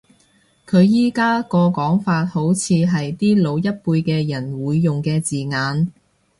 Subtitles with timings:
[0.67, 5.91] 佢而家個講法好似係啲老一輩嘅人會用嘅字眼